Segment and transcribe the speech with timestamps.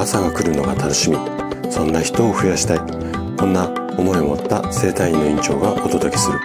[0.00, 1.18] 朝が来るのが楽しみ。
[1.70, 2.78] そんな人を増やしたい。
[3.36, 3.68] こんな
[3.98, 6.40] 思いを持った生体院の院長がお届けする。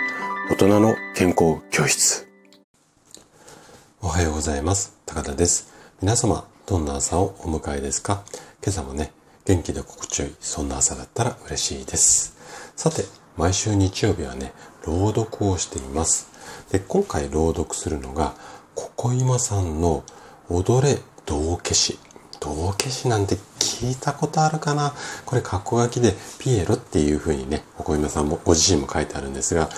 [0.51, 2.27] 大人の健康教室。
[4.01, 4.97] おはようございます。
[5.05, 5.73] 高田です。
[6.01, 8.25] 皆様どんな朝をお迎えですか？
[8.61, 9.13] 今朝もね
[9.45, 12.35] 元気で心地よいそんな朝だったら嬉しいです。
[12.75, 13.05] さて
[13.37, 14.51] 毎週日曜日はね
[14.85, 16.27] 朗読をしています。
[16.73, 18.33] で今回朗読するのが
[18.75, 20.03] ここ今さんの
[20.49, 21.97] 踊れ道消し
[22.53, 24.93] 道消しなんて聞いたことあるかな？
[25.25, 29.69] これ、格好書きでピエロっていう風にね、お小今さんもご自身も書いてあるんですが、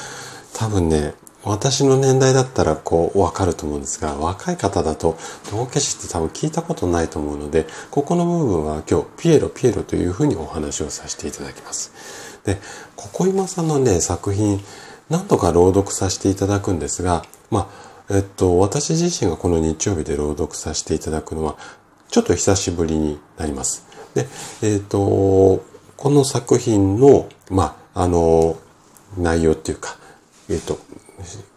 [0.54, 5.18] 多分ね、私の年代だったらこうわかると思うんですが、若い方だと
[5.52, 11.92] 道消しって多分聞いたことないと思うので、ここの部分は今日ピエロピエロというふうにお話をさせていただきます。
[12.44, 12.60] で、
[12.96, 14.60] ここ今さんのね、作品、
[15.10, 17.72] 何度か朗読させていただくんですが、ま
[18.10, 21.56] あ、えっと、私自身がこの日曜日で朗読させていただくのは、
[22.10, 23.86] ちょっと久しぶりになります。
[24.14, 24.28] で、
[24.62, 25.64] えっ、ー、と、
[25.98, 28.58] この作品の、まあ、あの、
[29.18, 29.98] 内容っていうか、
[30.50, 30.80] えっ、ー、と、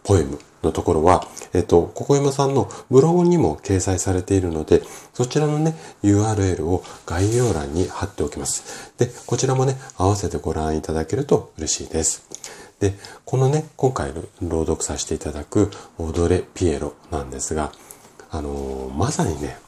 [0.05, 4.83] ポエムのところは、えっ、ー、と、ここ山さんのブログにも掲載されているので、
[5.15, 8.93] そちらのね、URL を概要欄に貼っておきます。
[8.99, 12.25] で、こちらもね、合わせてご覧いただけると嬉しいです。
[12.81, 17.73] で、このね、今回朗読させていただく、踊れピエロなんですが、
[18.31, 19.59] あのまさにね、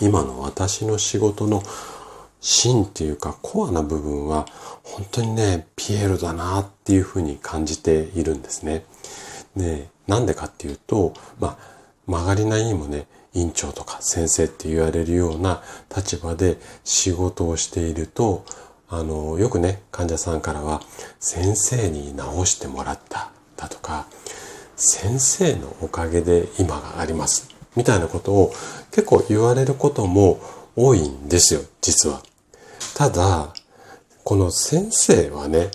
[0.00, 1.62] 今の私の仕事の
[2.40, 4.46] 芯っていうかコアな部分は
[4.82, 8.84] 本当にね、ピエロだなっていうふうに感じているんですね。
[9.56, 15.62] で、なんでかっていうと、まあ、曲がりなりにもね、院長とか先生って言われるような
[15.94, 18.44] 立場で仕事をしていると、
[18.88, 20.80] あの、よくね、患者さんからは、
[21.18, 24.06] 先生に治してもらっただとか、
[24.76, 28.52] 先生のおかげで今がありますみたいなことを
[28.90, 30.40] 結構言われることも
[30.74, 32.22] 多いんですよ、実は。
[32.94, 33.52] ただ、
[34.24, 35.70] この先生はね、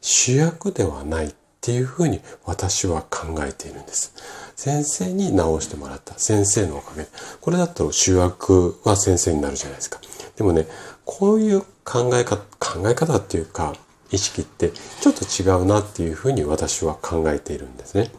[0.00, 4.12] 主役ではないっていうふうに私は考えているんです。
[4.56, 6.18] 先生に直してもらった。
[6.18, 7.08] 先生のおかげで。
[7.40, 10.00] これだったら主役は先生になるじゃないですか。
[10.36, 10.66] でもね、
[11.04, 13.74] こういう考え方、考え方っていうか、
[14.10, 14.70] 意識って
[15.00, 18.10] ちょっと違うなっていうふうに私は考えているんですね。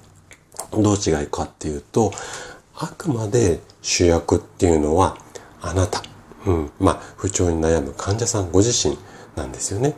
[0.72, 2.12] どう違いかっていうと、
[2.84, 5.16] あくまで主役っていうのは
[5.62, 6.02] あなた。
[6.47, 6.72] うん。
[6.80, 8.97] まあ、不調に悩む患者さんご自身
[9.36, 9.94] なんですよね。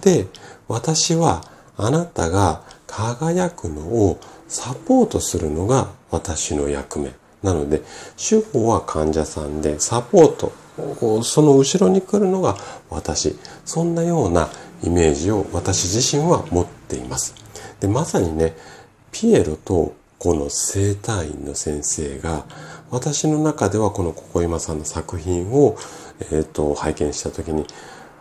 [0.00, 0.26] で、
[0.66, 1.44] 私は
[1.76, 4.18] あなたが輝くのを
[4.48, 7.12] サポートするのが私の役目。
[7.42, 7.82] なので、
[8.16, 10.52] 主語は患者さんで、サポート、
[11.22, 12.56] その後ろに来るのが
[12.88, 13.36] 私。
[13.66, 14.48] そんなような
[14.82, 17.34] イメージを私自身は持っています。
[17.80, 18.56] で、まさにね、
[19.12, 22.46] ピエロとこの生体院の先生が、
[22.90, 25.76] 私の中ではこのここ今さんの作品を、
[26.18, 27.66] えっ、ー、と、拝見した時に、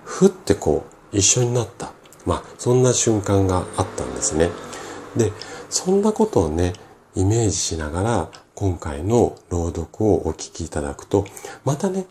[0.03, 1.94] ふってこう、一緒になった。
[2.25, 4.50] まあ、そんな瞬間があったんですね。
[5.16, 5.31] で、
[5.69, 6.74] そんなことをね、
[7.16, 11.24] イメージしながら、今回の朗読をお聞きいただくと、
[11.63, 12.06] またね、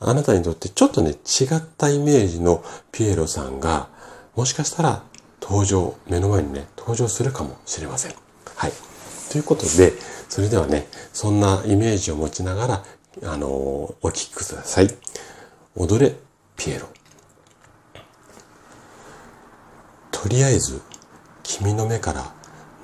[0.00, 3.86] あなたにとってちょっとね、違ったイメージのピエロさんが、
[4.34, 5.04] もしかしたら
[5.40, 8.14] 登場、目の前にね、登場するかもしれません。
[8.56, 8.97] はい。
[9.30, 9.92] ということで、
[10.28, 12.84] それではね、そんなイメージを持ちながら、
[13.24, 14.88] あのお聞きください。
[15.76, 16.14] 踊れ、
[16.56, 16.86] ピエロ。
[20.10, 20.80] とりあえず、
[21.42, 22.34] 君の目から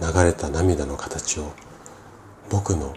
[0.00, 1.52] 流れた涙の形を、
[2.50, 2.94] 僕の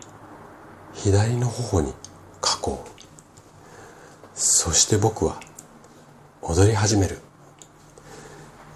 [0.94, 1.94] 左の頬に
[2.42, 2.90] 描こう。
[4.34, 5.40] そして僕は、
[6.42, 7.20] 踊り始める。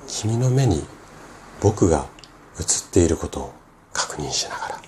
[0.07, 0.83] 君の目に
[1.61, 2.07] 僕が
[2.59, 3.60] 映っていることを
[4.01, 4.81] 確認しながら。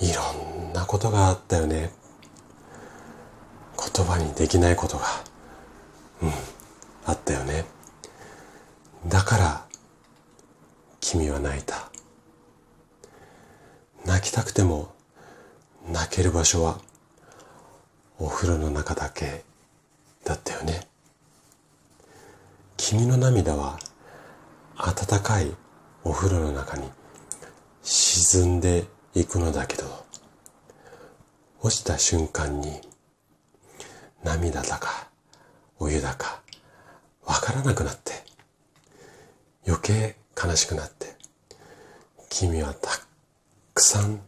[0.00, 1.92] いろんなことがあったよね。
[3.94, 5.04] 言葉にできないことが、
[6.22, 6.32] うん、
[7.06, 7.66] あったよね。
[9.06, 9.66] だから、
[10.98, 11.88] 君は泣いた。
[14.04, 14.92] 泣きたくても、
[15.88, 16.80] 泣ける場所は、
[18.18, 19.44] お風呂の中だけ
[20.24, 20.88] だったよね。
[22.76, 23.78] 君の涙は、
[24.76, 25.54] 温かい
[26.02, 26.90] お風呂の中に
[27.90, 29.84] 沈んでいくのだけど、
[31.62, 32.82] 落ちた瞬間に
[34.22, 35.08] 涙だか
[35.78, 36.42] お湯だか
[37.24, 38.12] わからなくなって
[39.66, 41.16] 余計悲しくなって
[42.28, 42.90] 君はた
[43.72, 44.20] くさん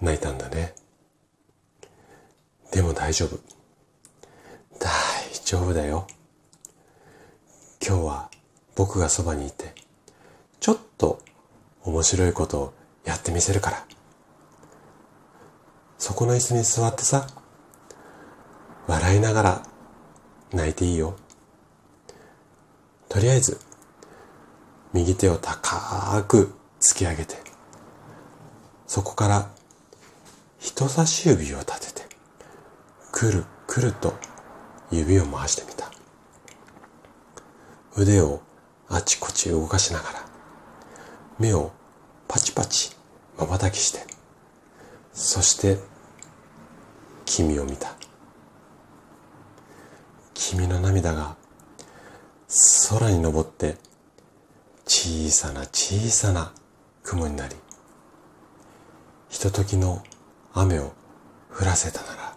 [0.00, 0.74] 泣いたんだね。
[2.72, 3.38] でも大丈夫。
[4.80, 4.90] 大
[5.44, 6.08] 丈夫だよ。
[7.80, 8.30] 今日は
[8.74, 9.72] 僕がそばにいて、
[10.58, 11.22] ちょっと
[11.86, 12.74] 面白いことを
[13.04, 13.86] やってみせるから。
[15.98, 17.28] そこの椅子に座ってさ、
[18.88, 19.62] 笑いながら
[20.52, 21.16] 泣いていいよ。
[23.08, 23.60] とりあえず、
[24.92, 27.36] 右手を高く突き上げて、
[28.88, 29.50] そこから
[30.58, 32.16] 人差し指を立てて、
[33.12, 34.12] くるくると
[34.90, 35.88] 指を回してみた。
[37.96, 38.40] 腕を
[38.88, 40.25] あちこち動かしながら、
[41.38, 41.72] 目を
[42.28, 42.96] パチパチ
[43.36, 44.00] 瞬きして、
[45.12, 45.78] そして
[47.24, 47.94] 君を見た。
[50.32, 51.36] 君の涙が
[52.90, 53.76] 空に登って
[54.86, 56.52] 小さな小さな
[57.02, 57.56] 雲になり、
[59.28, 60.02] ひとときの
[60.54, 60.92] 雨を
[61.52, 62.34] 降らせたなら、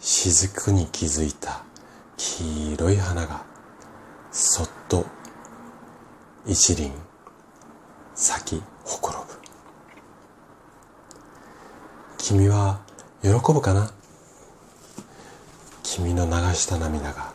[0.00, 1.62] 雫に気づいた
[2.16, 3.44] 黄色い花が
[4.30, 5.06] そっと
[6.44, 6.92] 一輪
[8.16, 9.26] 咲きほころぶ。
[12.18, 12.80] 君は
[13.22, 13.92] 喜ぶかな？
[15.84, 17.32] 君の流した涙が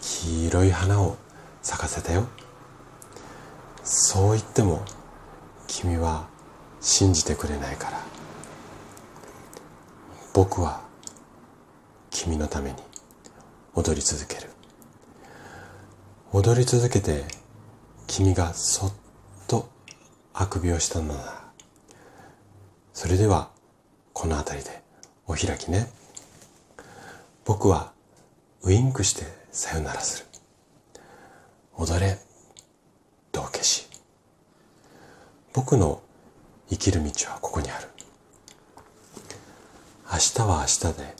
[0.00, 1.16] 黄色い花を
[1.62, 2.28] 咲かせたよ。
[3.82, 4.84] そう言っても
[5.66, 6.28] 君は
[6.80, 8.00] 信じてくれないから。
[10.32, 10.82] 僕は
[12.10, 12.76] 君のために
[13.74, 14.50] 踊り続ける。
[16.32, 17.24] 踊り続けて
[18.16, 18.92] 君がそっ
[19.48, 19.68] と
[20.34, 21.44] あくびをしたのなら
[22.92, 23.50] それでは
[24.12, 24.84] この辺りで
[25.26, 25.88] お開きね。
[27.44, 27.90] 僕は
[28.62, 30.26] ウインクしてさよならする。
[31.76, 32.18] 踊れ。
[33.32, 33.88] 道化師
[35.52, 36.00] 僕の
[36.70, 37.88] 生きる道はここにある。
[40.12, 41.16] 明日は明日で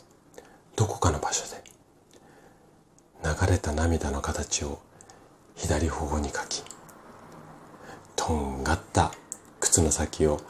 [0.76, 1.64] どこかの場所で。
[3.24, 4.78] 流れた涙の形を
[5.56, 6.62] 左頬にかき
[8.26, 9.12] とんがった
[9.60, 10.40] 靴の先を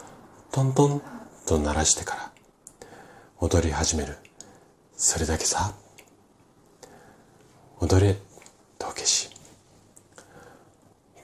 [0.53, 1.01] トントン
[1.45, 2.31] と鳴らしてから
[3.39, 4.15] 踊り始める。
[4.95, 5.73] それだけさ。
[7.81, 8.15] 踊れ
[8.79, 9.29] 道化師。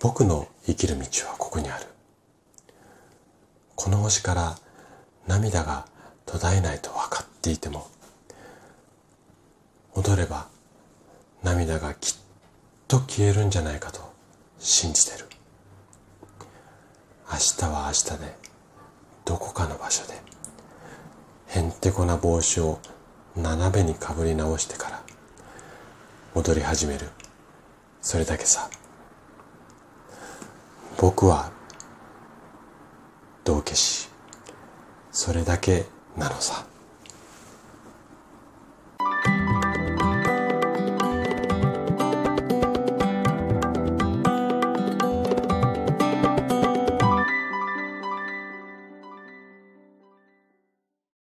[0.01, 1.85] 僕の生きる道はここにある。
[3.75, 4.57] この星から
[5.27, 5.85] 涙が
[6.25, 7.87] 途絶えないと分かっていても
[9.93, 10.49] 踊れば
[11.43, 12.17] 涙がきっ
[12.89, 14.01] と消えるんじゃないかと
[14.59, 15.30] 信じてる。
[17.31, 18.35] 明日は明日で
[19.23, 20.13] どこかの場所で
[21.47, 22.79] へんてこな帽子を
[23.35, 25.03] 斜めにかぶり直してから
[26.35, 27.07] 踊り始める。
[28.01, 28.69] それだけさ。
[30.97, 31.51] 僕は
[33.43, 34.07] 道化師
[35.11, 35.85] それだけ
[36.17, 36.70] なのさ。